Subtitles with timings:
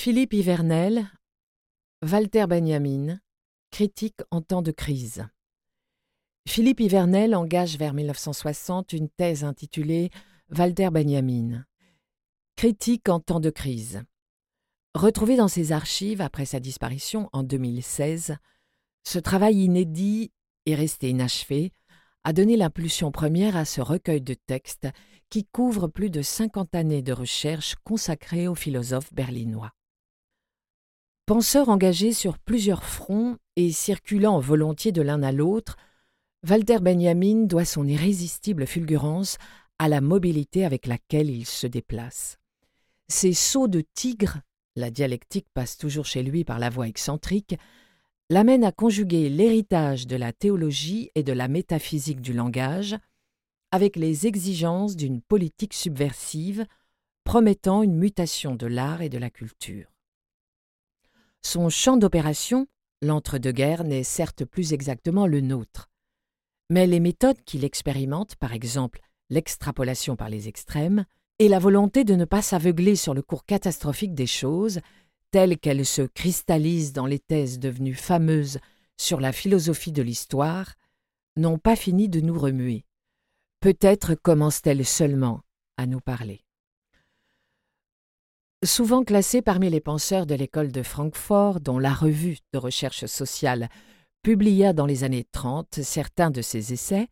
[0.00, 1.10] Philippe Hivernel,
[2.08, 3.18] Walter Benjamin,
[3.72, 5.26] critique en temps de crise.
[6.46, 10.10] Philippe Hivernel engage vers 1960 une thèse intitulée
[10.56, 11.64] Walter Benjamin,
[12.54, 14.04] critique en temps de crise.
[14.94, 18.36] Retrouvé dans ses archives après sa disparition en 2016,
[19.02, 20.30] ce travail inédit
[20.64, 21.72] et resté inachevé
[22.22, 24.86] a donné l'impulsion première à ce recueil de textes
[25.28, 29.72] qui couvre plus de 50 années de recherche consacrées aux philosophes berlinois.
[31.28, 35.76] Penseur engagé sur plusieurs fronts et circulant volontiers de l'un à l'autre,
[36.48, 39.36] Walter Benjamin doit son irrésistible fulgurance
[39.78, 42.38] à la mobilité avec laquelle il se déplace.
[43.08, 44.38] Ses sauts de tigre,
[44.74, 47.56] la dialectique passe toujours chez lui par la voie excentrique,
[48.30, 52.96] l'amènent à conjuguer l'héritage de la théologie et de la métaphysique du langage
[53.70, 56.64] avec les exigences d'une politique subversive
[57.24, 59.92] promettant une mutation de l'art et de la culture.
[61.42, 62.66] Son champ d'opération,
[63.02, 65.88] l'entre-deux-guerres, n'est certes plus exactement le nôtre.
[66.70, 69.00] Mais les méthodes qu'il expérimente, par exemple
[69.30, 71.04] l'extrapolation par les extrêmes,
[71.38, 74.80] et la volonté de ne pas s'aveugler sur le cours catastrophique des choses,
[75.30, 78.58] telles qu'elles se cristallisent dans les thèses devenues fameuses
[78.96, 80.74] sur la philosophie de l'histoire,
[81.36, 82.84] n'ont pas fini de nous remuer.
[83.60, 85.42] Peut-être commencent-elles seulement
[85.76, 86.44] à nous parler.
[88.64, 93.68] Souvent classé parmi les penseurs de l'école de Francfort, dont la revue de recherche sociale
[94.22, 97.06] publia dans les années 30 certains de ses essais,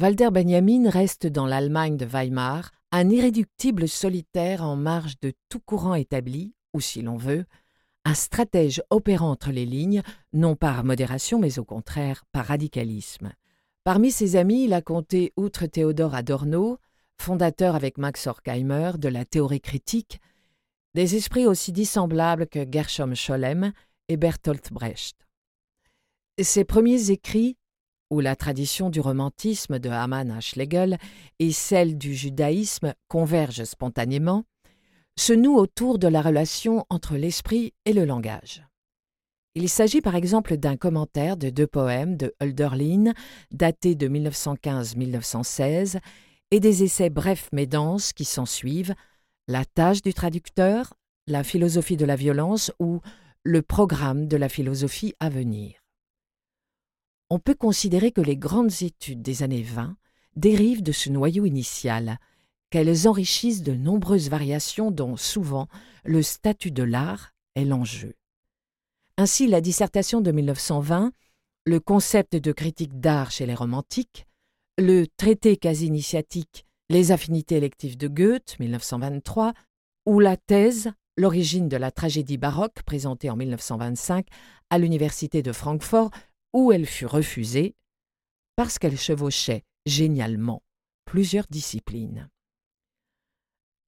[0.00, 5.96] Walter Benjamin reste dans l'Allemagne de Weimar un irréductible solitaire en marge de tout courant
[5.96, 7.46] établi, ou si l'on veut,
[8.04, 13.32] un stratège opérant entre les lignes, non par modération mais au contraire par radicalisme.
[13.82, 16.78] Parmi ses amis, il a compté, outre Théodore Adorno,
[17.18, 20.20] fondateur avec Max Horkheimer de la théorie critique,
[20.96, 23.72] des esprits aussi dissemblables que Gershom Scholem
[24.08, 25.14] et Bertolt Brecht.
[26.40, 27.58] Ses premiers écrits,
[28.10, 30.96] où la tradition du romantisme de Hamann à Schlegel
[31.38, 34.44] et celle du judaïsme convergent spontanément,
[35.18, 38.66] se nouent autour de la relation entre l'esprit et le langage.
[39.54, 43.12] Il s'agit par exemple d'un commentaire de deux poèmes de Hölderlin,
[43.50, 45.98] datés de 1915-1916,
[46.52, 48.94] et des essais brefs mais denses qui s'ensuivent,
[49.48, 50.94] la tâche du traducteur,
[51.26, 53.00] la philosophie de la violence ou
[53.44, 55.84] le programme de la philosophie à venir.
[57.30, 59.96] On peut considérer que les grandes études des années 20
[60.34, 62.18] dérivent de ce noyau initial,
[62.70, 65.68] qu'elles enrichissent de nombreuses variations dont souvent
[66.04, 68.14] le statut de l'art est l'enjeu.
[69.16, 71.12] Ainsi, la dissertation de 1920,
[71.64, 74.26] le concept de critique d'art chez les romantiques,
[74.78, 79.52] le traité quasi-initiatique les affinités électives de Goethe, 1923,
[80.06, 84.26] ou la thèse L'origine de la tragédie baroque, présentée en 1925
[84.68, 86.10] à l'Université de Francfort,
[86.52, 87.74] où elle fut refusée
[88.54, 90.62] parce qu'elle chevauchait génialement
[91.06, 92.28] plusieurs disciplines.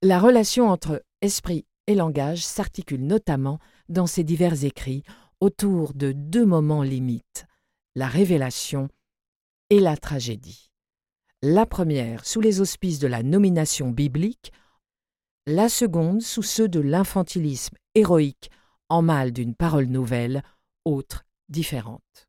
[0.01, 3.59] La relation entre esprit et langage s'articule notamment
[3.91, 5.03] dans ses divers écrits
[5.41, 7.45] autour de deux moments limites,
[7.95, 8.89] la révélation
[9.69, 10.71] et la tragédie
[11.43, 14.53] la première sous les auspices de la nomination biblique,
[15.47, 18.51] la seconde sous ceux de l'infantilisme héroïque
[18.89, 20.43] en mal d'une parole nouvelle,
[20.85, 22.28] autre, différente.